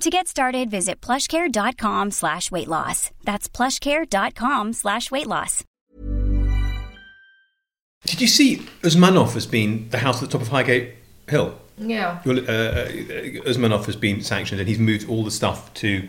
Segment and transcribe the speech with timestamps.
[0.00, 3.10] To get started, visit plushcare.com slash weight loss.
[3.24, 5.64] That's plushcare.com slash weight loss.
[8.04, 10.94] Did you see Usmanov has been the house at the top of Highgate
[11.28, 11.58] Hill?
[11.78, 12.20] Yeah.
[12.26, 12.88] Well, uh, uh,
[13.48, 16.06] Usmanov has been sanctioned and he's moved all the stuff to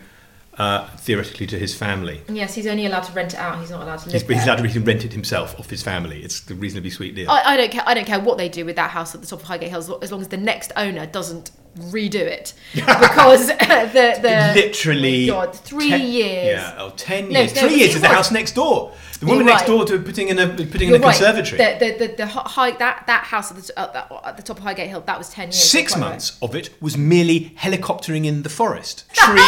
[0.57, 2.21] uh, theoretically to his family.
[2.27, 3.59] Yes, he's only allowed to rent it out.
[3.59, 6.21] He's not allowed to live He's, he's allowed to rent it himself off his family.
[6.23, 7.29] It's a reasonably sweet deal.
[7.29, 7.83] I, I don't care.
[7.85, 9.99] I don't care what they do with that house at the top of Highgate Hill,
[10.01, 15.33] as long as the next owner doesn't redo it, because uh, the the Literally, Oh
[15.45, 16.45] God, three ten- years.
[16.59, 17.55] Yeah, oh, ten No, years.
[17.55, 18.93] no, Three years is the house next door.
[19.19, 19.67] The You're woman next right.
[19.67, 21.15] door to putting in a putting You're in a right.
[21.15, 21.57] conservatory.
[21.57, 24.63] The, the, the, the high, that, that house at the, that, at the top of
[24.63, 25.55] Highgate Hill, that was 10 years.
[25.63, 29.41] Six months of it was merely helicoptering in the forest, tree,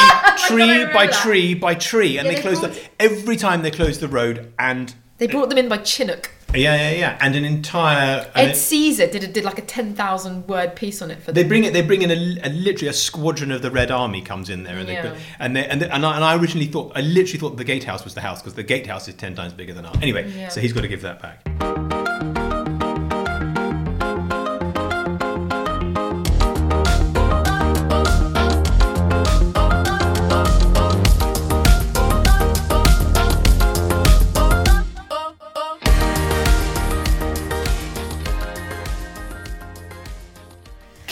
[0.48, 1.14] tree by that.
[1.22, 4.54] tree by tree, and Yeah, they they closed the, every time they closed the road,
[4.58, 4.94] and.
[5.18, 6.30] They brought them in by Chinook.
[6.56, 8.30] Yeah, yeah, yeah, and an entire.
[8.36, 11.42] Ed it- Caesar did, a, did like a 10,000 word piece on it for They
[11.44, 11.50] them.
[11.50, 11.74] bring it.
[11.74, 12.16] They bring in a,
[12.48, 15.10] a literally a squadron of the Red Army comes in there, and they Yeah.
[15.12, 17.64] put, and they, and, they, and, I, and I originally thought I literally thought the
[17.64, 19.98] gatehouse was the house because the gatehouse is ten times bigger than ours.
[20.02, 20.50] Anyway, Yeah.
[20.50, 21.97] so he's got to give that back.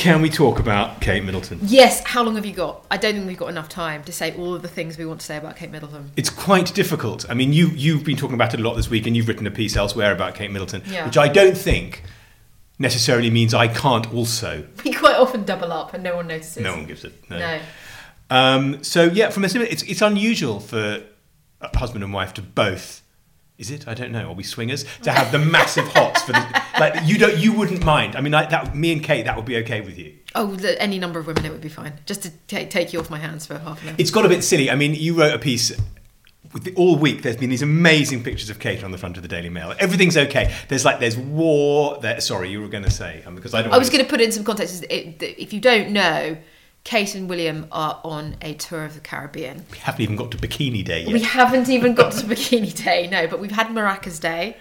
[0.05, 1.57] Can we talk about Kate Middleton?
[1.63, 2.85] Yes, how long have you got?
[2.91, 5.19] I don't think we've got enough time to say all of the things we want
[5.21, 6.11] to say about Kate Middleton.
[6.15, 7.27] It's quite difficult.
[7.27, 9.47] I mean, you you've been talking about it a lot this week, and you've written
[9.47, 11.07] a piece elsewhere about Kate Middleton, Yeah.
[11.07, 12.03] which I don't think
[12.77, 14.67] necessarily means I can't also.
[14.83, 16.57] We quite often double up and no one notices.
[16.61, 17.27] No one gives it.
[17.27, 17.39] No.
[17.39, 17.59] No.
[18.29, 21.01] Um, so yeah, from a cinema, it's it's unusual for
[21.61, 23.01] a husband and wife to both.
[23.57, 23.87] Is it?
[23.87, 24.29] I don't know.
[24.29, 27.01] Are we swingers to have the massive hots for the like?
[27.05, 27.37] You don't.
[27.37, 28.17] You wouldn't mind.
[28.17, 28.75] I mean, like that.
[28.75, 30.13] Me and Kate, that would be okay with you.
[30.35, 31.93] Oh, the, any number of women, it would be fine.
[32.05, 33.95] Just to take take you off my hands for half an hour.
[33.97, 34.69] It's got a bit silly.
[34.69, 35.71] I mean, you wrote a piece.
[36.51, 39.23] With the, all week, there's been these amazing pictures of Kate on the front of
[39.23, 39.73] the Daily Mail.
[39.77, 40.53] Everything's okay.
[40.67, 41.97] There's like there's war.
[42.01, 43.73] There, sorry, you were going to say um, because I don't.
[43.73, 44.85] I was going to put in some context.
[44.89, 46.37] If you don't know,
[46.85, 49.65] Kate and William are on a tour of the Caribbean.
[49.71, 51.13] We haven't even got to Bikini Day yet.
[51.13, 54.55] We haven't even got to Bikini Day, no, but we've had Maracas Day,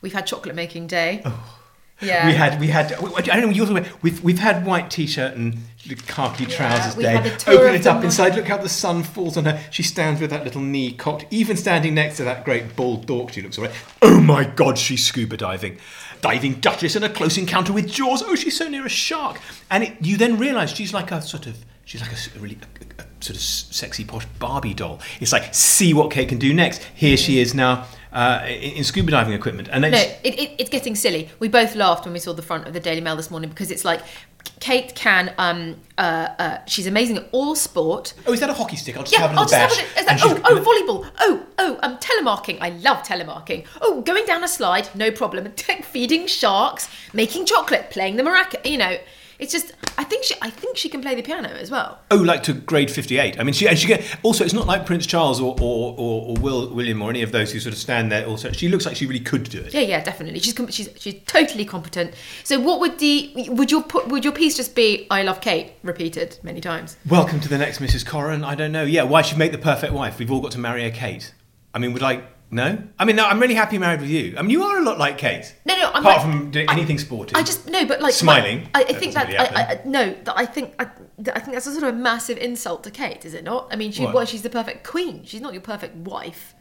[0.00, 1.22] we've had Chocolate Making Day.
[1.24, 1.54] Oh.
[2.00, 2.26] Yeah.
[2.28, 2.92] We had, we had.
[2.92, 3.48] I don't know.
[3.50, 5.58] You're talking we've we've had white t-shirt and
[6.06, 7.16] khaki trousers we day.
[7.16, 8.36] had a tour Open it up inside.
[8.36, 9.60] Look how the sun falls on her.
[9.72, 13.32] She stands with that little knee cocked, even standing next to that great bald dork.
[13.32, 13.74] She looks alright.
[14.00, 15.78] Oh my God, she's scuba diving,
[16.20, 18.22] diving Duchess in a close encounter with Jaws.
[18.26, 19.40] Oh, she's so near a shark.
[19.70, 21.56] And it, you then realise she's like a sort of.
[21.84, 22.58] She's like a really
[22.98, 25.00] a, a sort of sexy posh Barbie doll.
[25.20, 26.82] It's like see what Kate can do next.
[26.94, 30.70] Here she is now uh, in, scuba diving equipment, and then No, it, it, it's
[30.70, 31.28] getting silly.
[31.38, 33.70] We both laughed when we saw the front of the Daily Mail this morning because
[33.70, 34.00] it's like
[34.60, 35.34] Kate can.
[35.38, 38.14] Um, uh, uh, she's amazing at all sport.
[38.26, 38.96] oh, is that a hockey stick?
[38.96, 39.76] I'll just Yeah, have a I'll just bash.
[39.76, 41.10] have a, it's And oh, oh, volleyball.
[41.20, 42.58] Oh, oh, um, telemarking.
[42.60, 43.66] I love telemarking.
[43.80, 45.52] Oh, going down a slide, no problem.
[45.82, 48.64] Feeding sharks, making chocolate, playing the maraca.
[48.68, 48.96] You know,
[49.38, 49.72] it's just.
[49.96, 50.34] I think she.
[50.42, 52.00] I think she can play the piano as well.
[52.10, 53.38] Oh, like to grade fifty-eight.
[53.38, 54.44] I mean, she and she get also.
[54.44, 57.52] It's not like Prince Charles or or, or, or Will William or any of those
[57.52, 58.26] who sort of stand there.
[58.26, 59.72] Also, she looks like she really could do it.
[59.74, 60.40] Yeah, yeah, definitely.
[60.40, 62.14] She's she's she's totally competent.
[62.44, 65.06] So, what would the would your would your piece just be?
[65.10, 66.96] I love Kate repeated many times.
[67.08, 68.04] Welcome to the next Mrs.
[68.04, 68.44] Coren.
[68.44, 68.84] I don't know.
[68.84, 70.18] Yeah, why she'd make the perfect wife?
[70.18, 71.32] We've all got to marry a Kate.
[71.74, 72.22] I mean, would I?
[72.50, 72.78] No.
[72.98, 73.26] I mean, no.
[73.26, 74.34] I'm really happy married with you.
[74.38, 75.54] I mean, you are a lot like Kate.
[75.66, 75.90] No, no.
[75.92, 77.34] I'm Apart like- from doing I- anything sporty.
[77.34, 78.68] I just no, but like Smiling.
[78.74, 80.84] I, I think that really I, I, no, that I think I,
[81.34, 83.68] I think that's a sort of a massive insult to Kate, is it not?
[83.70, 84.14] I mean, she What?
[84.14, 85.24] well, she's the perfect queen.
[85.24, 86.54] She's not your perfect wife.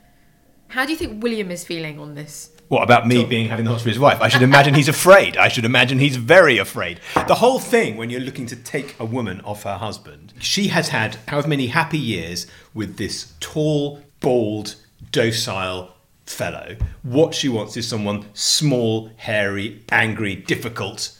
[0.69, 2.51] How do you think William is feeling on this?
[2.67, 4.19] What about me being having the hots for his wife?
[4.19, 5.37] I should imagine he's afraid.
[5.37, 6.99] I should imagine he's very afraid.
[7.25, 10.89] The whole thing, when you're looking to take a woman off her husband, she has
[10.89, 14.75] had however many happy years with this tall, bald,
[15.17, 16.75] docile, fellow.
[17.01, 21.17] What she wants is someone small, hairy, angry, difficult,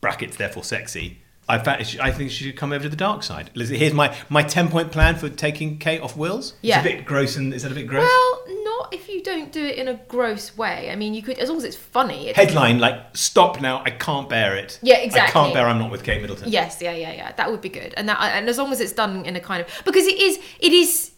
[0.00, 1.18] brackets therefore sexy.
[1.48, 3.50] I, I think she should come over to the dark side.
[3.54, 6.54] Lizzie, here's my, my 10 point plan for taking Kate off Wills.
[6.60, 6.80] Yeah.
[6.80, 8.02] It's a bit gross, and is that a bit gross?
[8.02, 10.90] Well, not if you don't do it in a gross way.
[10.90, 12.30] I mean, you could, as long as it's funny.
[12.30, 14.80] It's, Headline like, stop now, I can't bear it.
[14.82, 15.40] Yeah, exactly.
[15.40, 16.50] I can't bear I'm not with Kate Middleton.
[16.50, 17.30] Yes, yeah, yeah, yeah.
[17.30, 19.64] That would be good, and that, and as long as it's done in a kind
[19.64, 21.12] of because it is, it is,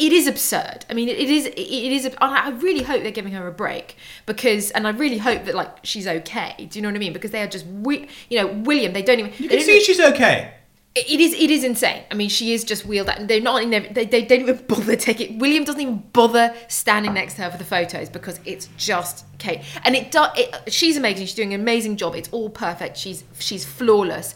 [0.00, 0.86] it is absurd.
[0.88, 2.06] I mean, it, is, it is.
[2.06, 5.54] and I really hope they're giving her a break because, and I really hope that
[5.54, 6.54] like she's okay.
[6.70, 7.12] Do you know what I mean?
[7.12, 8.94] Because they are just, you know, William.
[8.94, 9.32] They don't even.
[9.36, 10.54] You can see even- she's okay.
[10.94, 12.02] it is it is insane.
[12.10, 13.28] I mean, she is just wheeled out.
[13.28, 15.38] They're not in there, they, they don't even bother taking.
[15.38, 19.60] William doesn't even bother standing next to her for the photos because it's just Kate.
[19.84, 20.30] And it does.
[20.38, 21.26] It, she's amazing.
[21.26, 22.14] She's doing an amazing job.
[22.14, 22.96] It's all perfect.
[22.96, 24.34] She's she's flawless.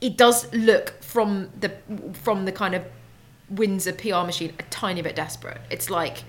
[0.00, 1.72] It does look from the
[2.12, 2.84] from the kind of
[3.52, 5.60] Windsor PR machine a tiny bit desperate.
[5.70, 6.24] It's like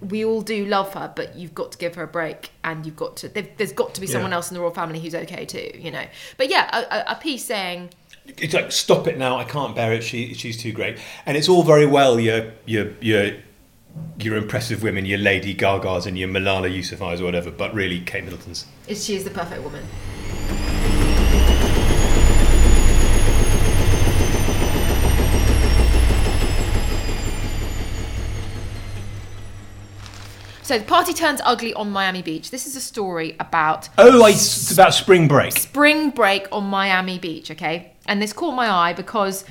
[0.00, 2.96] we all do love her, but you've got to give her a break, and you've
[2.96, 3.28] got to.
[3.28, 4.36] there- There's got to be someone Yeah.
[4.36, 6.04] else in the royal family who's okay too, you know.
[6.38, 7.90] But yeah, a, a, a piece saying
[8.38, 9.36] It's like stop it now.
[9.36, 10.02] I can't bear it.
[10.02, 10.96] She she's too great.
[11.26, 12.18] And it's all very well.
[12.18, 13.32] Your your your
[14.18, 17.50] your impressive women, your Lady Gagas and your Malala Yousafzais or whatever.
[17.50, 18.66] But really, Kate Middleton's.
[18.86, 19.84] is she is the perfect woman.
[30.70, 32.52] So the party turns ugly on Miami Beach.
[32.52, 35.50] This is a story about Oh, I, it's about spring break.
[35.50, 37.94] spring break on Miami Beach, okay?
[38.06, 39.44] And this caught my eye because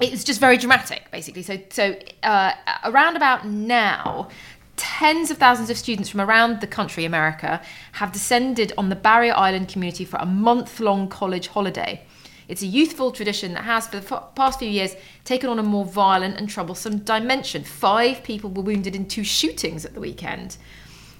[0.00, 1.44] it's just very dramatic, basically.
[1.44, 2.50] So, so uh,
[2.82, 4.30] around about now,
[4.76, 7.62] tens of thousands of students from around the country, America,
[7.92, 12.02] have descended on the Barrier Island community for a month-long college holiday.
[12.50, 15.62] It's a youthful tradition that has, for the f- past few years, taken on a
[15.62, 17.62] more violent and troublesome dimension.
[17.62, 20.56] Five people were wounded in two shootings at the weekend,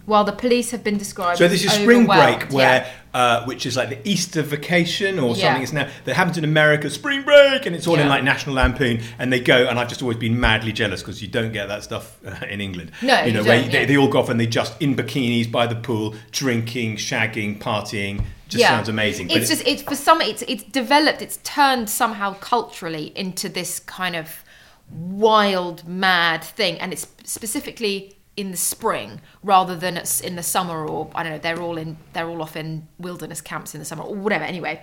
[0.06, 1.38] while the police have been described.
[1.38, 2.85] So this is spring break, where
[3.15, 3.19] Yeah.
[3.21, 5.43] uh, which is like the Easter vacation or Yeah.
[5.44, 5.62] something.
[5.62, 9.00] It's now that happens in America, spring break, and it's all in like National Lampoon,
[9.21, 9.67] and they go.
[9.69, 12.61] And I've just always been madly jealous because you don't get that stuff uh, in
[12.61, 12.91] England.
[13.03, 13.85] No, you know you where they, yeah.
[13.87, 18.25] they all go off and they just in bikinis by the pool, drinking, shagging, partying.
[18.50, 19.29] Just sounds amazing.
[19.29, 21.23] But It's just it's for some it's it's developed.
[21.23, 24.44] It's turned somehow culturally into this kind of
[24.91, 31.11] wild, mad thing, and it's specifically in the spring rather than in the summer or
[31.15, 31.39] I don't know.
[31.39, 34.45] They're all in they're all off in wilderness camps in the summer or whatever.
[34.45, 34.83] Anyway.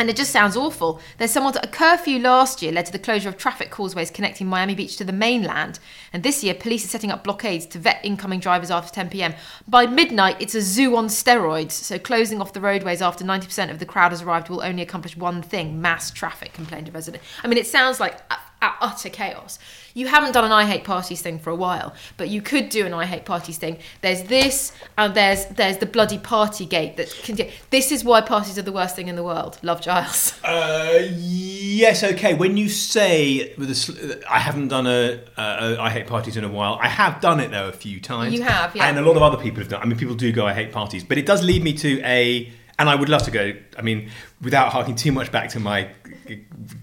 [0.00, 1.00] And it just sounds awful.
[1.18, 4.76] There's someone a curfew last year led to the closure of traffic causeways connecting Miami
[4.76, 5.80] Beach to the mainland.
[6.12, 9.34] And this year, police are setting up blockades to vet incoming drivers after 10 pm.
[9.66, 11.72] By midnight, it's a zoo on steroids.
[11.72, 15.16] So closing off the roadways after 90% of the crowd has arrived will only accomplish
[15.16, 17.24] one thing mass traffic, complained a resident.
[17.42, 19.58] I mean, it sounds like u- u- utter chaos.
[19.98, 22.86] You haven't done an I hate parties thing for a while, but you could do
[22.86, 23.78] an I hate parties thing.
[24.00, 27.36] There's this, and there's there's the bloody party gate that can.
[27.70, 29.58] This is why parties are the worst thing in the world.
[29.62, 30.34] Love Giles.
[30.48, 32.32] Uh, yes, okay.
[32.32, 33.92] When you say with a, sl-
[34.28, 36.78] I haven't done a, a, a I hate parties in a while.
[36.80, 38.32] I have done it though a few times.
[38.32, 38.88] You have, yeah.
[38.88, 39.82] And a lot of other people have done.
[39.82, 42.50] I mean, people do go I hate parties, but it does lead me to a.
[42.78, 43.52] And I would love to go.
[43.76, 44.10] I mean,
[44.40, 45.90] without harking too much back to my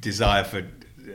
[0.01, 0.63] desire for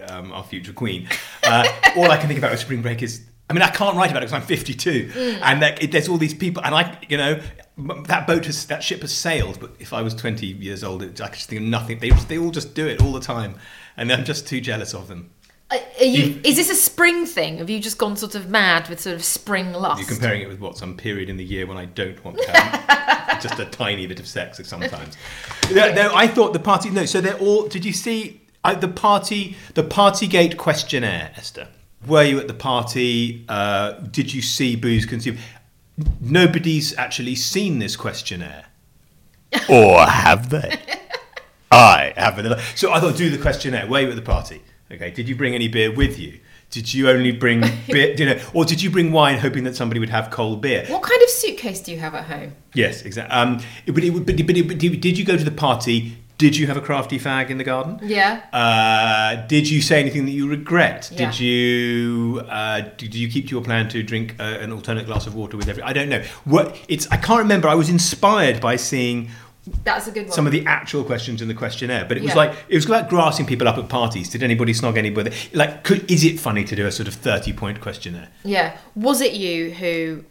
[0.09, 1.09] um, our future queen,
[1.45, 1.67] uh,
[1.97, 3.23] all I can think about with spring break is.
[3.49, 5.41] I mean, I can't write about it because I'm 52, Mm.
[5.43, 7.41] and it, there's all these people, and I, you know,
[8.07, 9.59] that boat has, that ship has sailed.
[9.59, 11.99] But if I was 20 years old, it, I could just think of nothing.
[11.99, 13.57] They, they all just do it all the time,
[13.97, 15.31] and I'm just too jealous of them.
[15.73, 17.59] Are you, is this a spring thing?
[17.59, 20.01] Have you just gone sort of mad with sort of spring lust?
[20.01, 22.51] You're comparing it with what some period in the year when I don't want to
[22.53, 25.17] have just a tiny bit of sex sometimes.
[25.73, 26.91] no, no, I thought the party.
[26.91, 27.69] No, so they're all.
[27.69, 29.57] Did you see uh, the party?
[29.75, 31.69] The Partygate questionnaire, Esther.
[32.07, 33.45] Were you at the party?
[33.49, 35.39] Uh, did you see booze consumed?
[36.21, 38.67] Nobody's actually seen this questionnaire,
[39.69, 40.79] or have they?
[41.73, 42.61] I have vanilla.
[42.75, 43.87] So I thought, do the questionnaire.
[43.87, 44.63] Were you at the party?
[44.91, 45.11] Okay.
[45.11, 46.41] Did you bring any beer with you?
[46.71, 50.01] Did you only bring beer, you know, or did you bring wine hoping that somebody
[50.01, 50.85] would have cold beer?
[50.89, 52.55] What kind of suitcase do you have at home?
[52.75, 53.33] Yes, exactly.
[53.37, 56.17] Um, it- but, it, but, but, it- but did you go to the party?
[56.41, 58.01] Did you have a crafty fag in the garden?
[58.03, 58.41] Yeah.
[58.53, 61.11] Uh, did you say anything that you regret?
[61.13, 61.19] Yeah.
[61.31, 65.27] Did you uh, did you keep to your plan to drink uh, an alternate glass
[65.27, 65.83] of water with every?
[65.83, 66.23] I don't know.
[66.45, 67.69] What it's I can't remember.
[67.69, 69.29] I was inspired by seeing
[69.85, 70.33] That's a good one.
[70.33, 72.37] some of the actual questions in the questionnaire, but it was Yeah.
[72.43, 74.31] like it was like grassing people up at parties.
[74.31, 75.33] Did anybody snog anybody?
[75.53, 78.29] Like, could, is it funny to do a sort of thirty point questionnaire?
[78.45, 78.79] yeah.
[78.95, 80.25] Was it you who?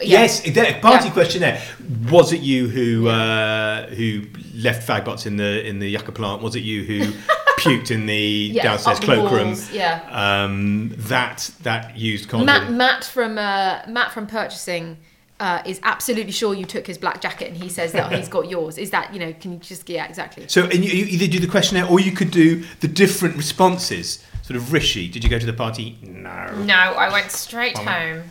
[0.00, 0.22] Yeah.
[0.22, 0.40] Yes,
[0.80, 1.12] party Yeah.
[1.12, 1.62] questionnaire.
[2.10, 4.22] Was it you who uh, who
[4.54, 6.42] left fag butts in the in the yucca plant?
[6.42, 7.12] Was it you who
[7.58, 9.48] puked in the Yeah, downstairs the cloakroom.
[9.48, 10.00] walls, yeah.
[10.10, 12.46] Um, that that used condom.
[12.46, 14.96] Matt, Matt from uh, Matt from purchasing
[15.38, 18.48] uh, is absolutely sure you took his black jacket, and he says that he's got
[18.50, 18.78] yours.
[18.78, 19.32] Is that you know?
[19.34, 20.48] Can you just yeah exactly?
[20.48, 24.24] So and you, you either do the questionnaire or you could do the different responses.
[24.42, 25.96] Sort of Rishi, did you go to the party?
[26.02, 26.54] No.
[26.64, 28.24] No, I went straight home.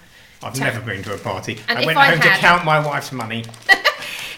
[0.44, 1.60] I've never been to a party.
[1.68, 3.46] And I if went I home to count my wife's money.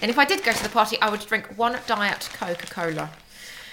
[0.02, 3.10] And if I did go to the party, I would drink one diet Coca Cola.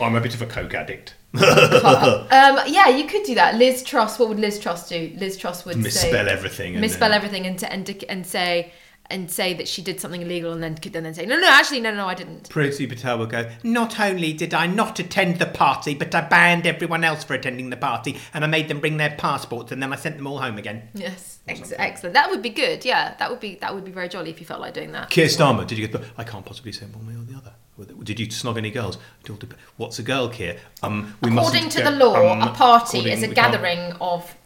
[0.00, 1.14] I'm a bit of a coke addict.
[1.34, 3.56] Um, yeah, you could do that.
[3.56, 5.12] Liz Truss, what would Liz Truss do?
[5.18, 6.72] Liz Truss would Misspell say, everything.
[6.74, 8.72] and misspell then- everything, and, and and say
[9.10, 11.80] and say that she did something illegal, and then could then say no, no, actually,
[11.80, 12.48] no, no, I didn't.
[12.48, 16.66] Priti Patel will go, Not only did I not attend the party, but I banned
[16.66, 19.92] everyone else for attending the party and I made them bring their passports and then
[19.92, 20.88] I sent them all home again.
[20.94, 22.14] Yes, ex- excellent.
[22.14, 22.84] That would be good.
[22.84, 25.10] Yeah, that would be that would be very jolly if you felt like doing that.
[25.10, 26.06] Keir Starmer, did you get the.
[26.16, 27.52] I can't possibly say one way or the other.
[28.04, 28.98] Did you snog any girls?
[29.24, 30.58] It all dep- What's a girl, Keir?
[30.82, 33.92] Um, we According to go- the law, um, a party is a we can't- gathering
[34.00, 34.36] of.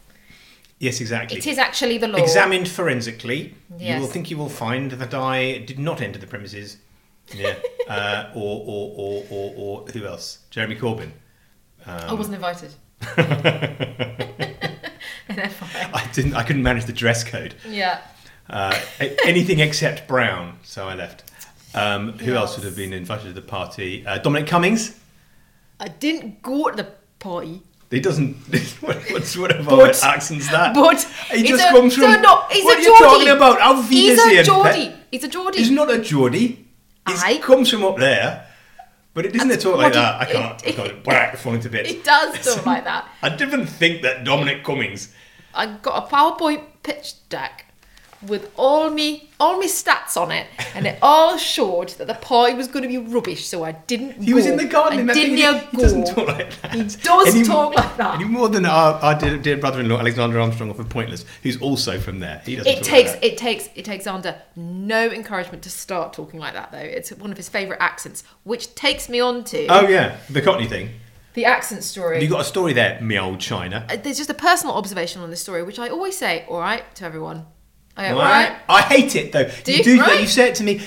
[0.79, 1.37] Yes, exactly.
[1.39, 2.17] It is actually the law.
[2.19, 6.77] Examined forensically, you will think you will find that I did not enter the premises.
[7.33, 7.55] Yeah.
[7.89, 10.39] uh, or, or, or, or, or who else?
[10.49, 11.11] Jeremy Corbyn.
[11.85, 12.73] I wasn't invited.
[15.29, 16.35] I didn't.
[16.35, 17.55] I couldn't manage the dress code.
[17.67, 18.01] Yeah.
[18.49, 18.79] Uh,
[19.25, 21.23] anything except brown, so I left.
[21.73, 24.05] Um, who else would have been invited to the party?
[24.05, 24.97] Uh, Dominic Cummings.
[25.79, 27.61] I didn't go to the party.
[27.91, 28.35] He doesn't.
[28.81, 30.73] what, what's what about accents that?
[30.73, 32.21] But he just a, comes so from.
[32.21, 33.25] no, he's what a are Geordie.
[33.25, 33.85] you talking about?
[33.85, 34.95] He's a Geordie.
[35.11, 35.57] He's a Geordie.
[35.59, 36.65] He's not a Geordie.
[37.25, 38.46] He comes from up there.
[39.17, 40.21] But it doesn't it talk like that?
[40.21, 40.63] I can't.
[40.63, 41.89] I it- can't whack falling to bits.
[41.89, 43.09] It does talk like that.
[43.23, 45.11] I didn't think that Dominic Cummings.
[45.55, 47.65] I got a PowerPoint pitch deck
[48.25, 52.55] with all me all me stats on it, and it all showed that the party
[52.55, 53.45] was going to be rubbish.
[53.45, 54.23] So I didn't.
[54.23, 54.97] He was in the garden.
[54.97, 55.53] I in that didn't thing.
[55.59, 55.81] He, he go.
[55.83, 56.73] doesn't talk like that.
[56.73, 58.15] He does talk like that.
[58.15, 61.99] Any more than our, our dear, dear brother-in-law Alexander Armstrong off of Pointless, who's also
[61.99, 62.41] from there.
[62.45, 63.27] He doesn't It talk takes like that.
[63.27, 66.77] it takes it takes Xander no encouragement to start talking like that though.
[66.79, 70.65] It's one of his favourite accents, which takes me on to Oh yeah, the Cockney
[70.67, 70.89] thing.
[71.35, 72.23] the accent story.
[72.23, 73.85] You got a story there, me old China.
[73.87, 76.83] Uh, There's just a personal observation on this story, which I always say, all right,
[76.95, 77.45] to everyone.
[77.97, 78.49] I go, all Right?
[78.49, 78.59] right.
[78.69, 79.49] I hate it though.
[79.63, 79.83] Do you you?
[79.83, 80.21] do that.
[80.21, 80.81] You say it to me.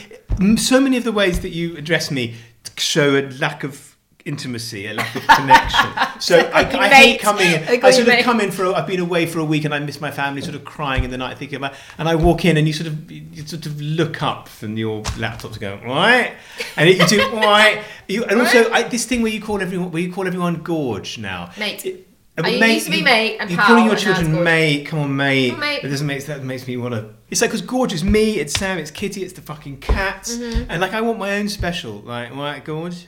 [0.56, 2.34] So many of the ways that you address me
[2.76, 5.90] show a lack of intimacy, a lack of connection.
[6.20, 7.62] So I, I hate coming in.
[7.82, 8.64] I sort of come in for.
[8.66, 11.02] A, I've been away for a week and I miss my family, sort of crying
[11.02, 11.72] in the night, thinking about.
[11.96, 15.02] And I walk in and you sort of you sort of look up from your
[15.18, 16.34] laptop to go right,
[16.76, 17.82] and you do right.
[18.06, 21.16] You, and also I, this thing where you call everyone where you call everyone gorge
[21.16, 21.50] now.
[21.58, 21.86] Mate.
[21.86, 22.06] It-
[22.38, 24.86] I used to be mate and you're pal, calling your and now it's children mate.
[24.86, 25.50] Come on, mate.
[25.50, 25.82] Come on, mate.
[25.82, 27.10] That doesn't make that makes me want to.
[27.28, 30.70] It's like because Gorge is me, it's Sam, it's Kitty, it's the fucking cats, Mm-hmm.
[30.70, 32.00] and like I want my own special.
[32.00, 33.06] Like, right, Gorge.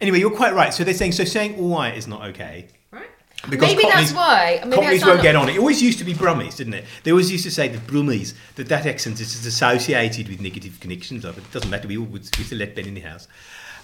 [0.00, 0.72] Anyway, you're quite right.
[0.72, 2.68] So they're saying so saying all right is not okay.
[2.90, 3.06] Right.
[3.48, 4.60] Because maybe Cockneys- that's why.
[4.64, 5.56] Maybe Cockneys won't get on it.
[5.56, 6.84] It always used to be Brummies, didn't it?
[7.02, 11.22] They always used to say the Brummies that that accent is associated with negative connections.
[11.24, 11.88] But it doesn't matter.
[11.88, 13.26] We all would we still let Ben in the house.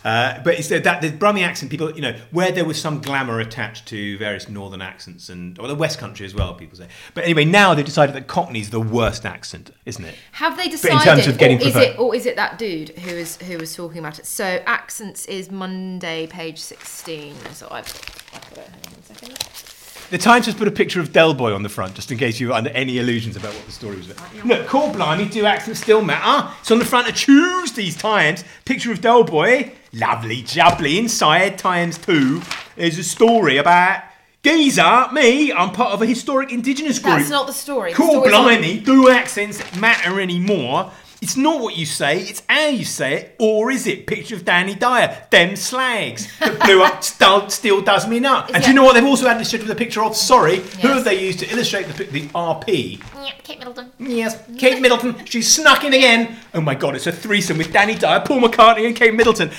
[0.06, 3.00] Uh, but it's that, that the Brummie accent, people, you know, where there was some
[3.00, 6.86] glamour attached to various northern accents and or the West Country as well, people say.
[7.12, 10.14] But anyway, now they've decided that Cockney's the worst accent, isn't it?
[10.32, 12.56] Have they in decided, terms of getting or is preferred- it, or is it that
[12.56, 14.26] dude who is who was talking about it?
[14.26, 17.34] So accents is Monday, page sixteen.
[17.52, 17.86] So I've,
[18.32, 18.68] I've got it.
[18.68, 19.75] Hang on one second.
[20.08, 22.38] The Times has put a picture of Del Boy on the front, just in case
[22.38, 24.44] you were under any illusions about what the story was about.
[24.44, 26.48] Look, call blimey, do accents still matter?
[26.60, 28.44] It's on the front of Tuesday's Times.
[28.64, 29.72] Picture of Del Boy.
[29.92, 30.96] Lovely jubbly.
[30.98, 32.40] Inside Times 2,
[32.76, 34.04] there's a story about
[34.44, 37.16] Geezer, me, I'm part of a historic indigenous group.
[37.16, 37.90] That's not the story.
[37.90, 40.92] The Cool story's blimey, do accents matter anymore?
[41.22, 44.06] It's not what you say, it's how you say it, or is it?
[44.06, 48.50] Picture of Danny Dyer, them slags that blew up still, still does me nut.
[48.52, 50.14] And do you know what they've also added this with a picture of?
[50.14, 53.02] Sorry, who have they used to illustrate the, the RP?
[53.14, 53.90] Yeah, Kate Middleton.
[53.98, 55.24] Yes, Kate Middleton.
[55.24, 56.36] She's snuck in again.
[56.52, 59.50] Oh my God, it's a threesome with Danny Dyer, Paul McCartney, and Kate Middleton.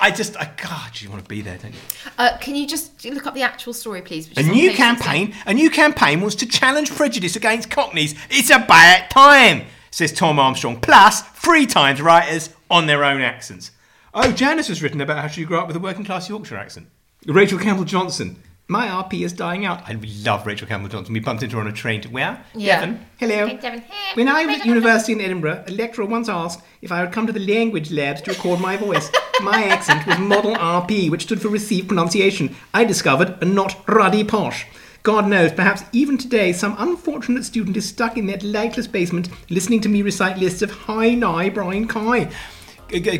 [0.00, 1.80] I just, I, God, you want to be there, don't you?
[2.18, 4.30] Uh, can you just look up the actual story, please?
[4.36, 8.14] A new campaign, a new campaign wants to challenge prejudice against Cockneys.
[8.30, 10.80] It's about time, says Tom Armstrong.
[10.80, 13.70] Plus, three times writers on their own accents.
[14.14, 16.88] Oh, Janice has written about how she grew up with a working class Yorkshire accent.
[17.26, 18.42] Rachel Campbell Johnston.
[18.70, 19.88] My RP is dying out.
[19.88, 21.14] I love Rachel Campbell Johnston.
[21.14, 22.44] We bumped into her on a train to where?
[22.54, 22.80] Yeah.
[22.80, 23.06] Devon.
[23.18, 23.46] Hello.
[23.46, 23.80] Hey, Devon.
[23.80, 27.10] Hey, When I was at university in Edinburgh, a lecturer once asked if I would
[27.12, 29.10] come to the language labs to record my voice.
[29.42, 32.54] My accent was Model RP, which stood for Received Pronunciation.
[32.74, 34.66] I discovered, and not ruddy posh.
[35.08, 39.80] God knows, perhaps even today, some unfortunate student is stuck in their lightless basement listening
[39.80, 42.30] to me recite lists of Hi Nai Brian Kai.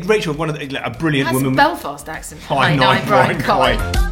[0.03, 1.53] Rachel, one of the, a brilliant That's woman.
[1.53, 2.43] A Belfast accent.
[2.43, 3.75] Hi, hi Nai Brian Kai.
[3.75, 4.11] Kai.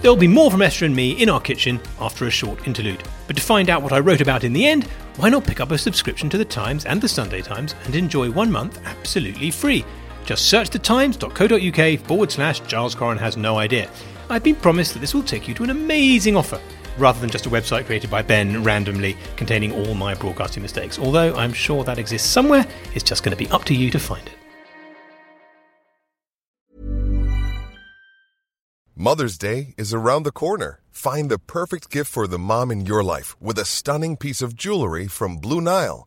[0.00, 3.02] There'll be more from Esther and me in our kitchen after a short interlude.
[3.26, 4.84] But to find out what I wrote about in the end,
[5.16, 8.30] why not pick up a subscription to The Times and The Sunday Times and enjoy
[8.30, 9.84] one month absolutely free?
[10.24, 13.90] Just search thetimes.co.uk forward slash Giles Coren has no idea.
[14.28, 16.60] I've been promised that this will take you to an amazing offer,
[16.98, 20.98] rather than just a website created by Ben randomly containing all my broadcasting mistakes.
[20.98, 23.98] Although I'm sure that exists somewhere, it's just going to be up to you to
[23.98, 24.34] find it.
[28.94, 30.82] Mother's Day is around the corner.
[30.90, 34.54] Find the perfect gift for the mom in your life with a stunning piece of
[34.54, 36.06] jewelry from Blue Nile.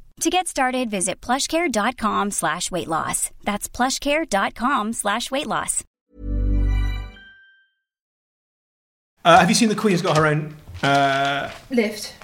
[0.19, 3.31] To get started, visit plushcare.com slash weight loss.
[3.43, 5.83] That's plushcare.com slash weight loss.
[9.23, 12.15] Uh, have you seen the Queen's got her own uh, Lift.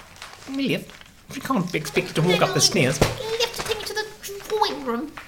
[0.50, 0.92] lift?
[1.32, 3.00] She can't expect you to walk up the stairs.
[3.00, 4.06] Lift to take me to the
[4.48, 5.12] drawing room.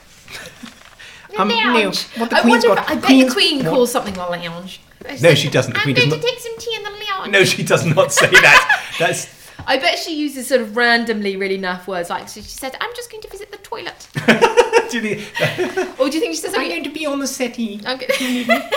[1.39, 2.07] Um, Neil, lounge.
[2.17, 3.71] what the I Queen's wonder got- if, I bet Queen's- the Queen what?
[3.71, 4.81] calls something the lounge.
[5.23, 5.73] No, she doesn't.
[5.75, 7.31] The I'm Queen going does to not- take some tea in the lounge.
[7.31, 8.85] No, she does not say that.
[8.99, 9.27] That's
[9.73, 12.93] I bet she uses sort of randomly really naff words like so she said, I'm
[12.97, 14.01] just going to visit the toilet.
[14.91, 17.27] do you think- or do you think she says "I'm going to be on the
[17.27, 17.81] settee.
[17.87, 18.07] I'm, go-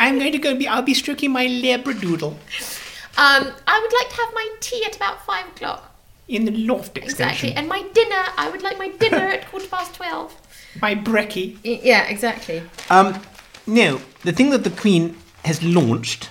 [0.00, 0.66] I'm going to go be.
[0.68, 2.34] I'll be stroking my labradoodle
[3.18, 5.82] um, I would like to have my tea at about five o'clock.
[6.28, 7.28] in the loft extension.
[7.30, 7.52] Exactly.
[7.54, 10.34] And my dinner, I would like my dinner at quarter past twelve.
[10.82, 11.56] My brekkie.
[11.64, 12.62] Y- Yeah, exactly.
[12.90, 13.18] Um,
[13.66, 16.28] no, the thing that the Queen has launched.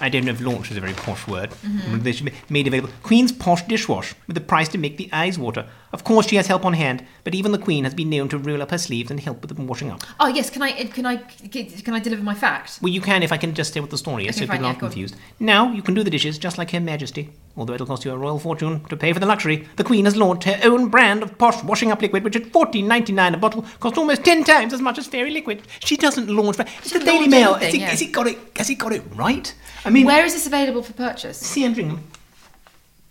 [0.00, 1.50] I don't know if launch is a very posh word.
[1.88, 2.92] They should be made available.
[3.02, 5.66] Queen's posh dishwash with the price to make the eyes water.
[5.92, 8.38] Of course, she has help on hand, but even the Queen has been known to
[8.38, 10.02] roll up her sleeves and help with the washing up.
[10.20, 12.78] Oh yes, can I can I can I deliver my fact?
[12.82, 14.56] Well, you can if I can just say what the story is, Okay, so fine,
[14.58, 14.90] people yeah, aren't on.
[14.90, 15.16] confused.
[15.40, 18.18] Now you can do the dishes just like Her Majesty, although it'll cost you a
[18.18, 19.66] royal fortune to pay for the luxury.
[19.76, 22.86] The Queen has launched her own brand of posh washing up liquid, which at fourteen
[22.86, 25.62] ninety nine a bottle costs almost ten times as much as Fairy Liquid.
[25.80, 26.58] She doesn't launch.
[26.60, 27.54] It's the Daily Mail.
[27.54, 27.86] anything, has, he, yeah.
[27.88, 28.38] has he got it?
[28.56, 29.54] Has he got it right?
[29.86, 31.38] I mean, Where is this available for purchase?
[31.38, 32.02] Sandringham.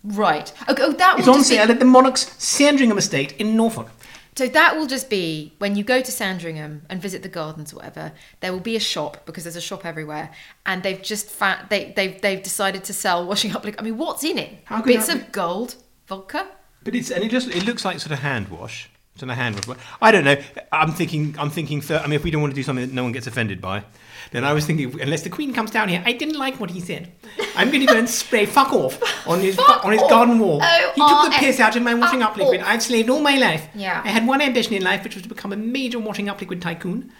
[0.04, 0.52] Right.
[0.68, 3.56] Okay, oh, that will It's on just be- sale at the Monarch's Sandringham Estate in
[3.56, 3.90] Norfolk.
[4.36, 7.76] So that will just be when you go to Sandringham and visit the gardens or
[7.76, 8.12] whatever.
[8.38, 10.30] There will be a shop because there's a shop everywhere,
[10.64, 13.80] and they've just fa- they they've they've decided to sell washing up liquid.
[13.80, 14.60] I mean, what's in it?
[14.66, 15.74] How Bits that of gold,
[16.06, 16.46] vodka.
[16.84, 18.88] But it's and it just it looks like sort of hand wash.
[19.14, 19.78] It's on a hand wash.
[20.00, 20.36] I don't know.
[20.70, 21.34] I'm thinking.
[21.36, 21.80] I'm thinking.
[21.80, 23.60] Thir- I mean, if we don't want to do something that no one gets offended
[23.60, 23.82] by,
[24.30, 26.80] then I was thinking, unless the Queen comes down here, I didn't like what he
[26.80, 27.12] said.
[27.56, 30.10] I'm going to go and spray fuck off on his Fuck on his off.
[30.10, 30.60] garden wall.
[30.62, 32.60] Oh, he took the oh, piss out of my washing up liquid.
[32.60, 33.68] I've slaved all my life.
[33.74, 34.02] Yeah.
[34.04, 36.60] I had one ambition in life, which was to become a major washing up liquid
[36.60, 37.10] tycoon.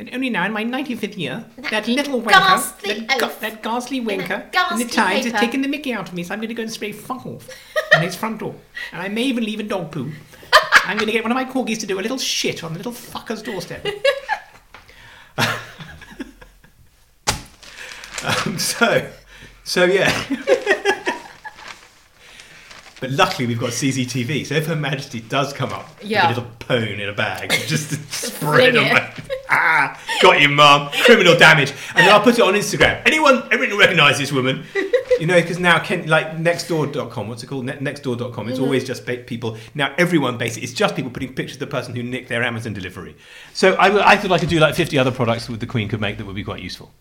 [0.00, 2.30] And only now, in my 95th year, that, little wanker,
[2.82, 3.40] that, oaf.
[3.40, 6.32] that ghastly wanker, in the ghastly Times has taken the mickey out of me, so
[6.32, 7.48] I'm going to go and spray fuck off
[7.96, 8.54] on his front door.
[8.92, 10.12] And I may even leave a dog poo.
[10.84, 12.78] I'm going to get one of my corgis to do a little shit on the
[12.78, 13.84] little fucker's doorstep.
[18.46, 19.10] um, so,
[19.64, 20.24] so yeah.
[23.00, 26.28] but luckily we've got CCTV, so if Her Majesty does come up Yeah.
[26.28, 28.92] with a little pone in a bag, just to spread Fling it.
[28.92, 29.12] my...
[29.50, 30.90] Ah, got you, mum.
[31.04, 31.70] Criminal damage.
[31.94, 33.00] And then I'll put it on Instagram.
[33.06, 34.64] Anyone, everyone recognise this woman?
[35.20, 37.64] You know, because now, Ken, like nextdoor.com, what's it called?
[37.64, 38.48] Ne- nextdoor.com.
[38.48, 39.56] It's always just ba- people.
[39.74, 42.74] Now, everyone basically, it's just people putting pictures of the person who nicked their Amazon
[42.74, 43.16] delivery.
[43.54, 46.18] So I thought I could do like 50 other products that the Queen could make
[46.18, 46.92] that would be quite useful.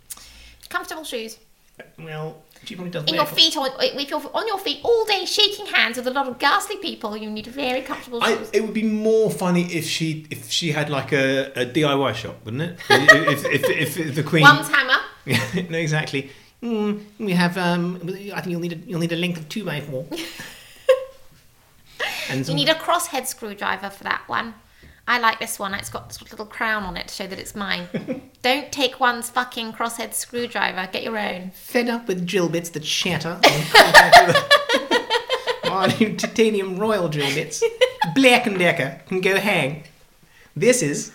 [0.70, 1.38] Comfortable shoes.
[2.00, 5.06] Well, she probably does In wear your feet, on, if you're on your feet all
[5.06, 8.50] day shaking hands with a lot of ghastly people, you need very comfortable I, shoes.
[8.52, 12.44] it would be more funny if she if she had like a, a DIY shop,
[12.46, 12.80] wouldn't it?
[12.90, 14.42] if, if, if, if the Queen.
[14.42, 15.02] One's hammer.
[15.70, 16.32] no, exactly.
[16.64, 17.58] Mm, we have.
[17.58, 18.00] Um,
[18.34, 20.06] I think you'll need a, you'll need a length of two by four.
[22.30, 24.56] and You some, need a crosshead screwdriver for that one.
[25.10, 25.74] I like this one.
[25.74, 27.88] It's got a little crown on it to show that it's mine.
[28.42, 30.90] Don't take one's fucking crosshead screwdriver.
[30.92, 31.52] Get your own.
[31.52, 33.40] fed up with drill bits that shatter.
[35.64, 37.64] oh, titanium royal drill bits.
[38.16, 39.84] Black and Decker can go hang.
[40.56, 41.14] This is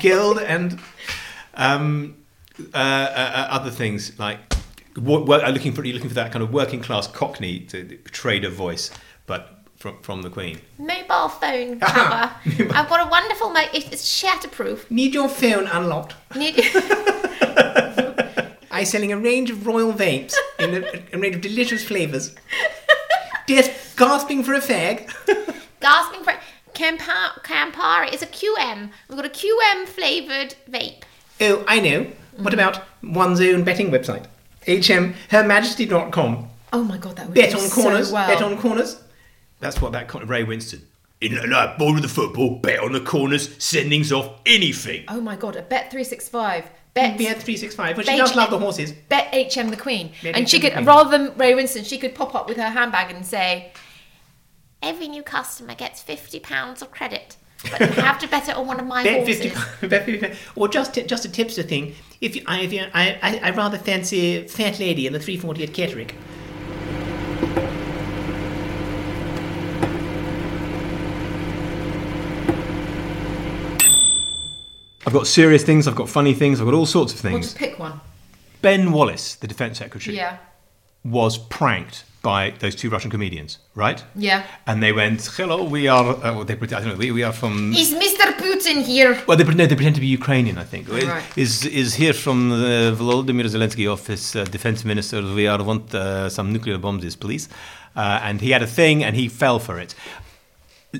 [0.00, 0.78] Guild and
[1.54, 2.16] um,
[2.72, 4.38] uh, uh, other things like
[4.96, 5.82] what, what, are looking for.
[5.84, 8.90] Looking for that kind of working class Cockney to, trader voice,
[9.26, 10.60] but from from the Queen.
[10.78, 12.30] Mobile phone cover.
[12.72, 13.50] I've got a wonderful.
[13.50, 14.88] Mo- it's it's shatterproof.
[14.90, 16.14] Need your phone unlocked.
[16.36, 16.60] Need-
[18.70, 22.34] I'm selling a range of royal vapes in a, a range of delicious flavours.
[23.48, 25.08] Just gasping for a fag.
[25.80, 26.34] gasping for
[26.74, 27.42] Campari.
[27.42, 28.12] Campari.
[28.12, 28.90] It's a QM.
[29.08, 31.02] We've got a QM flavored vape.
[31.40, 32.06] Oh, I know.
[32.36, 34.26] What about one's own betting website?
[34.66, 36.48] HMHerMajesty.com.
[36.72, 38.12] Oh my god, that would Bet do on so corners.
[38.12, 38.28] well.
[38.28, 39.02] Bet on corners.
[39.60, 40.82] That's what that con- Ray Winstone.
[41.20, 45.04] In no, bored with the football, bet on the corners, sendings off anything.
[45.08, 46.64] Oh my god, a bet three six five.
[46.92, 48.90] Bet We had 365, but she Bet- does love the horses.
[48.90, 50.10] Bet HM the Queen.
[50.24, 50.86] Bet and she HM the could Queen.
[50.86, 53.70] rather than Ray Winstone, she could pop up with her handbag and say,
[54.82, 57.36] Every new customer gets fifty pounds of credit,
[57.70, 59.52] but you have to bet it on one of my Bet horses.
[59.52, 61.94] 50, bet 50, or just just a tipster thing.
[62.22, 65.62] If you, I, if you, I, I, I rather fancy Fat Lady in the 340
[65.64, 66.12] at Catterick.
[75.06, 77.32] I've got serious things, I've got funny things, I've got all sorts of things.
[77.34, 78.00] "Well, just pick one."
[78.62, 80.36] Ben Wallace, the Defence Secretary, Yeah.
[81.04, 84.04] was pranked by those two Russian comedians, right?
[84.14, 84.42] Yeah.
[84.66, 86.98] And they went, "Hello, we are." Uh, well, they, pretend- I don't know.
[86.98, 87.72] We, we are from.
[87.72, 88.26] Is Mr.
[88.36, 89.18] Putin here?
[89.26, 90.86] Well, they, no, they pretend to be Ukrainian, I think.
[90.90, 91.24] Right.
[91.36, 95.22] Is is here from the Volodymyr Zelensky office, uh, defense minister.
[95.22, 97.48] We are want uh, some nuclear bombs, please.
[97.96, 99.94] Uh, and he had a thing, and he fell for it.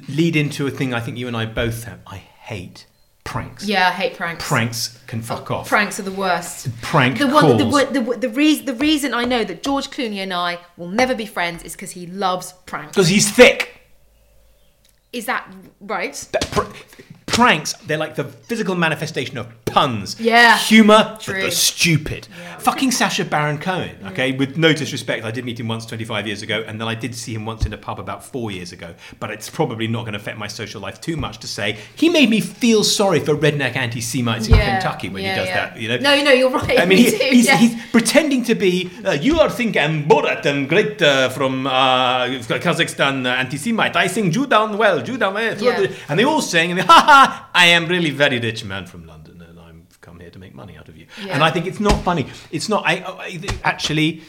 [0.08, 1.98] Lead into a thing I think you and I both have.
[2.06, 2.86] I hate
[3.31, 3.64] pranks.
[3.64, 4.47] Yeah, I hate pranks.
[4.47, 5.69] Pranks can fuck oh, off.
[5.69, 6.69] Pranks are the worst.
[6.83, 7.73] Prank The one, the, calls.
[7.73, 11.14] one- the, the, reason, the reason I know that George Clooney and I will never
[11.14, 12.90] be friends is because he loves pranks.
[12.97, 13.83] Because he's thick.
[15.12, 15.49] Is that
[15.81, 16.14] right?
[16.33, 16.73] That pr-
[17.31, 20.19] pranks, they're like the physical manifestation of puns.
[20.21, 20.59] Yeah.
[20.59, 21.43] Humour, but True.
[21.43, 22.27] the stupid.
[22.59, 24.33] Fucking Sacha Baron Cohen, okay?
[24.33, 27.14] With no disrespect, I did meet him once 25 years ago, and then I did
[27.14, 28.95] see him once in a pub about four years ago.
[29.19, 32.09] But it's probably not going to affect my social life too much to say he
[32.09, 35.55] made me feel sorry for redneck anti Semites in Kentucky when Yeah, he does yeah.
[35.71, 35.97] that, you know?
[35.99, 36.79] No, no, you're right.
[36.81, 37.57] I mean, Me he, too, he's, yeah.
[37.57, 43.25] he's pretending to be, uh, you are thinking Borat and great uh, from uh, Kazakhstan
[43.25, 43.97] uh, anti-Semite.
[43.97, 45.57] I sing Jew down well, Jew down well.
[45.57, 45.87] Yeah.
[46.09, 47.19] And they all sing, and they, ha ha,
[47.54, 50.76] I am really very rich man from London, and I've come here to make money
[50.76, 51.06] out of you.
[51.24, 51.35] Yeah.
[51.35, 52.26] And I think it's not funny.
[52.50, 54.22] It's not, I, I actually,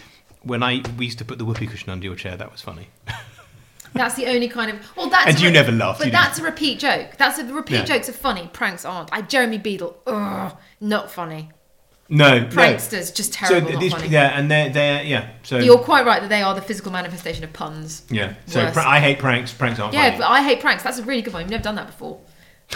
[0.44, 2.88] when I, we used to put the whoopee cushion under your chair, that was funny.
[3.94, 4.96] That's the only kind of.
[4.96, 5.28] Well, that's.
[5.28, 6.24] And you never laughed, But you didn't.
[6.24, 7.18] that's a repeat joke.
[7.18, 7.84] That's a, the repeat Yeah.
[7.84, 8.50] jokes are funny.
[8.54, 9.12] Pranks aren't.
[9.12, 9.98] I Jeremy Beadle.
[10.08, 11.50] Ugh, not funny.
[12.08, 12.46] No, no.
[12.48, 13.70] Pranksters just terrible.
[13.70, 14.08] So these, funny.
[14.08, 15.32] yeah, and they're, they're, yeah.
[15.44, 18.04] So, You're quite right that they are the physical manifestation of puns.
[18.10, 18.36] yeah.
[18.48, 19.52] So pr- I hate pranks.
[19.54, 20.18] Pranks aren't Yeah, funny.
[20.20, 20.84] but I hate pranks.
[20.84, 21.42] That's a really good one.
[21.42, 22.22] You've never done that before.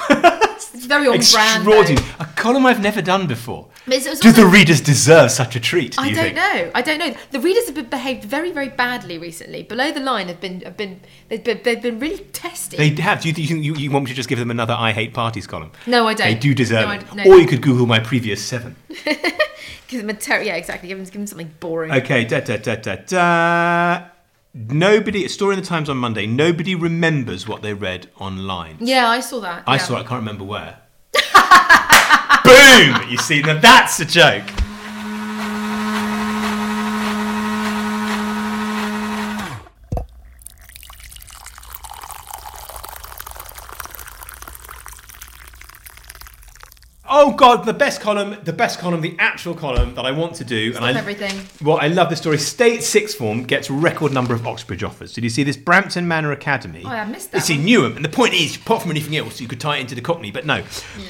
[0.09, 1.21] It's very on brand.
[1.63, 2.07] Extraordinary.
[2.19, 3.67] A column I've never done before.
[3.85, 5.91] But it's- it's Do the readers deserve such a treat?
[5.95, 6.35] Do I don't think?
[6.35, 6.71] know.
[6.73, 7.15] I don't know.
[7.31, 9.61] The readers have been behaved very, very badly recently.
[9.63, 12.77] Below the line have been have been they've been, they've been really testy.
[12.77, 13.21] They have.
[13.21, 15.45] Do you, think you, you want me to just give them another "I hate parties"
[15.47, 15.71] column?
[15.85, 16.27] No, I don't.
[16.27, 17.15] They do deserve No, it.
[17.15, 17.23] no.
[17.31, 18.75] Or you could Google my previous seven.
[19.87, 20.89] Give them a ter- yeah, exactly.
[20.89, 21.91] Give them, give them something boring.
[21.91, 22.25] Okay.
[22.25, 24.05] Da da da da da.
[24.57, 25.25] Nobody.
[25.25, 26.25] A story in the Times on Monday.
[26.25, 28.77] Nobody remembers what they read online.
[28.79, 29.65] Yeah, I saw that.
[29.67, 29.81] I yeah.
[29.81, 29.99] saw it.
[29.99, 30.79] I can't remember where.
[32.45, 33.11] Boom!
[33.11, 34.45] You see, now that's a joke.
[47.27, 50.45] Oh God, the best column, the best column, the actual column that I want to
[50.45, 51.47] do, and I everything.
[51.59, 52.37] Well, I love the story.
[52.37, 55.11] State sixth form gets record number of Oxbridge offers.
[55.11, 55.57] Did you see this?
[55.57, 56.83] Brampton Manor Academy.
[56.85, 57.65] Oh, I missed that It's in.
[57.65, 60.01] Newham, and the point is, apart from anything else, you could tie it into the
[60.01, 60.63] Cockney, but no.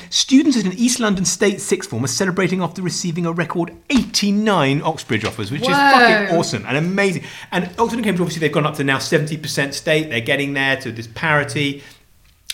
[0.10, 4.84] Students at an East London State sixth form are celebrating after receiving a record 89
[4.84, 7.24] Oxbridge offers, which is fucking awesome and amazing.
[7.52, 10.10] And Oxford and Cambridge, obviously, they've gone up to now 70% state.
[10.10, 11.84] They're getting there to this parity.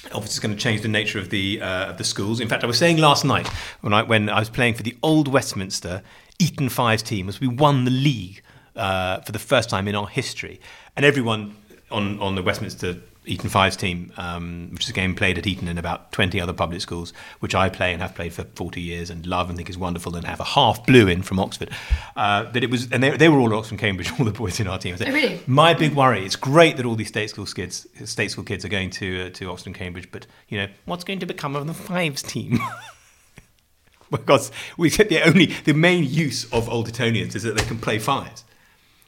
[0.05, 2.39] Obviously it's going to change the nature of the uh, of the schools.
[2.39, 3.47] In fact, I was saying last night
[3.81, 6.01] when I when I was playing for the old Westminster
[6.39, 8.41] Eton Fives team, as we won the league
[8.75, 10.59] uh, for the first time in our history,
[10.95, 11.55] and everyone
[11.91, 15.67] on on the Westminster Eton Fives team, um, which is a game played at Eton
[15.67, 19.09] and about 20 other public schools, which I play and have played for 40 years
[19.11, 21.69] and love and think is wonderful, and have a half blue in from Oxford.
[22.15, 24.67] Uh, that it was, and they, they were all Oxford Cambridge, all the boys in
[24.67, 24.97] our team.
[24.97, 25.39] Said, Oh, really?
[25.45, 26.25] My big worry.
[26.25, 29.29] It's great that all these state school kids, state school kids, are going to uh,
[29.31, 32.59] to Oxford and Cambridge, but you know what's going to become of the Fives team?
[34.11, 37.77] because we said the only the main use of Old Etonians is that they can
[37.77, 38.43] play fives.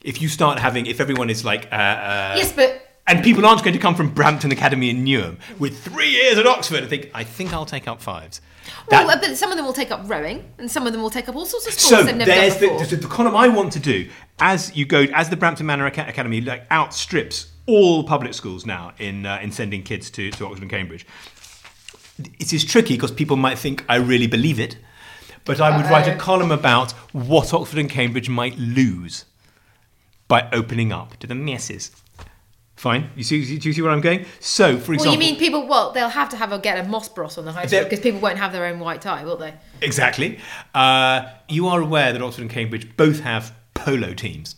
[0.02, 3.62] If you start having, if everyone is like, uh, uh, Yes, but and people aren't
[3.62, 7.10] going to come from Brampton Academy in Newham with three years at Oxford and think,
[7.14, 8.40] I think I'll take up fives.
[8.88, 11.10] That- well, but some of them will take up rowing, and some of them will
[11.10, 12.86] take up all sorts of sports so they've never there's done the, before.
[12.86, 14.08] the, the column I want to do
[14.40, 18.92] as you go as the Brampton Manor Aca- Academy like outstrips all public schools now
[18.98, 21.06] in uh, in sending kids to, to Oxford and Cambridge.
[22.38, 24.78] It is tricky because people might think I really believe it,
[25.44, 29.24] but I would write a column about what Oxford and Cambridge might lose
[30.26, 31.90] by opening up to the masses.
[32.84, 33.56] Fine, you see?
[33.58, 34.26] Do you see where I'm going?
[34.40, 35.66] So, for example, well, you mean people?
[35.66, 38.00] Well, they'll have to have a get a moss bros on the high street because
[38.00, 39.54] people won't have their own white tie, will they?
[39.80, 40.38] Exactly.
[40.74, 44.56] Uh, you are aware that Oxford and Cambridge both have polo teams,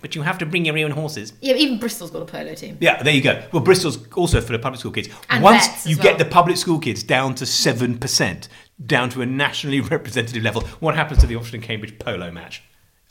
[0.00, 1.32] but you have to bring your own horses.
[1.40, 2.78] Yeah, even Bristol's got a polo team.
[2.80, 3.42] Yeah, there you go.
[3.50, 5.08] Well, Bristol's also for the public school kids.
[5.28, 6.04] And Once you well.
[6.04, 8.48] get the public school kids down to seven percent,
[8.86, 12.62] down to a nationally representative level, what happens to the Oxford and Cambridge polo match?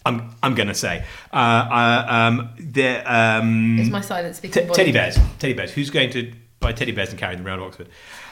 [0.06, 3.04] I'm I'm going to say uh, uh, um, there.
[3.06, 4.76] Um, It's my silent speaking body.
[4.76, 5.18] teddy bears.
[5.39, 5.72] Teddy bears.
[5.72, 7.88] Who's going to buy teddy bears and carry them around Oxford?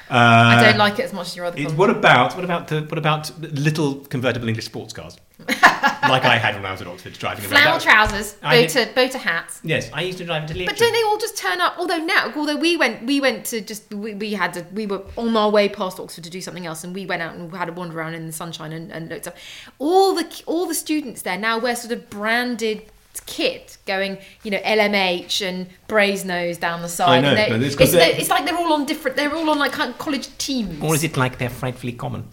[0.09, 0.15] Uh,
[0.57, 1.61] I don't like it as much as your other.
[1.63, 6.55] What about what about the what about little convertible English sports cars, like I had
[6.55, 7.51] when I was at Oxford driving around?
[7.51, 9.59] Flannel trousers, boater, boater hats.
[9.63, 10.71] Yes, I used to drive into Leeds.
[10.71, 11.75] But don't they all just turn up?
[11.77, 15.03] Although now, although we went, we went to just we, we had to, we were
[15.17, 17.69] on our way past Oxford to do something else, and we went out and had
[17.69, 19.35] a wander around in the sunshine and, and looked up.
[19.79, 22.83] All the all the students there now wear sort of branded
[23.25, 27.23] kit, going you know LMH and Brasenose down the side.
[27.25, 29.17] I know, it's it's, it's like they're all on different.
[29.17, 30.81] They're all on like college teams.
[30.81, 32.27] Or is it like they're frightfully common?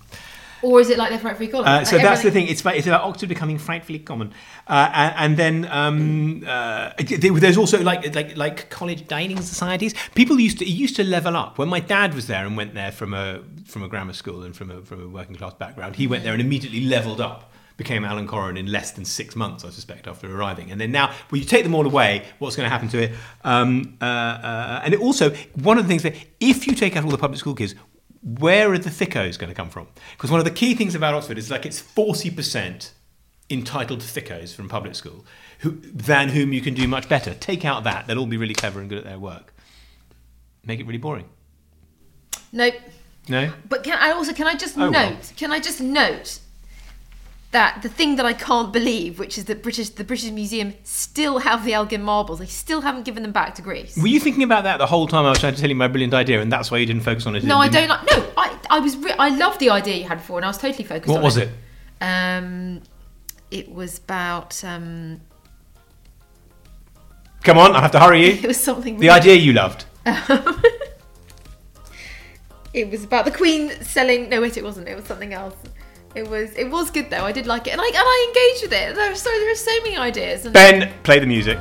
[0.63, 1.67] Or is it like they're free column?
[1.67, 2.49] Uh, so Like that's the thing.
[2.49, 4.33] It's about, it's about Oxford becoming frightfully common,
[4.67, 9.95] uh, and, and then um, uh, there's also like like like college dining societies.
[10.15, 11.59] People used to it used to level up.
[11.59, 14.57] When my dad was there and went there from a from a grammar school and
[14.57, 17.53] from a from a working class background, he went there and immediately leveled up.
[17.77, 20.73] Became Alan Coren in less than six months, I suspect, after arriving.
[20.73, 23.13] And then now, when you take them all away, what's going to happen to it?
[23.45, 27.05] Um, uh, uh, and it also, one of the things that if you take out
[27.05, 27.77] all the public school kids,
[28.23, 29.89] where are the thickos going to come from?
[30.17, 32.91] Because one of the key things about Oxford is like it's 40%
[33.51, 35.25] entitled thickos from public school
[35.61, 37.35] who, than whom you can do much better.
[37.35, 39.55] Take out that, they'll all be really clever and good at their work.
[40.65, 41.29] Make it really boring.
[42.53, 42.75] nope.
[43.29, 43.53] No?
[43.69, 44.93] But can I also can I just Oh, note?
[44.93, 45.19] well.
[45.37, 46.41] Can I just note
[47.51, 51.39] that the thing that I can't believe, which is that British the British Museum still
[51.39, 52.41] have the Elgin marbles.
[52.41, 53.97] They still haven't given them back to Greece.
[53.97, 55.89] Were you thinking about that the whole time I was trying to tell you my
[55.89, 57.45] brilliant idea and that's why you didn't focus on it?
[57.45, 58.05] no, I don't like.
[58.11, 60.59] No, I I was re- I love the idea you had before, and I was
[60.59, 61.09] totally focused.
[61.09, 61.49] What was it?
[62.01, 62.83] Um,
[63.51, 65.21] it was about um,
[67.43, 68.33] Come on, I have to hurry you.
[68.43, 68.99] it was something.
[68.99, 69.87] The idea you loved.
[72.75, 74.29] It was about the Queen selling.
[74.29, 74.89] No, wait, it wasn't.
[74.89, 75.55] It was something else.
[76.15, 76.55] It was.
[76.57, 77.25] It was good though.
[77.25, 78.95] I did like it, and I and I engaged with it.
[78.95, 80.45] There, sorry, there are so many ideas.
[80.45, 81.59] And Ben, play the music.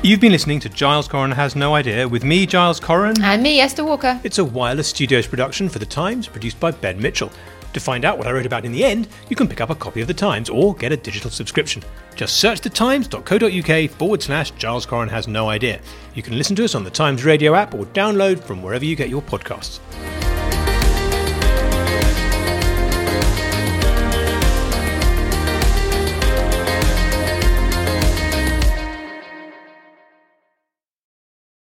[0.00, 3.20] You've been listening to Giles Coren Has No Idea with me, Giles Coren.
[3.20, 4.18] and me, Esther Walker.
[4.24, 7.30] It's a wireless studios production for The Times, produced by Ben Mitchell.
[7.74, 9.74] To find out what I wrote about in the end, you can pick up a
[9.74, 11.82] copy of The Times or get a digital subscription.
[12.16, 15.80] Just search thetimes.co.uk forward slash Giles Coren Has No Idea.
[16.14, 18.96] You can listen to us on the Times radio app or download from wherever you
[18.96, 19.80] get your podcasts.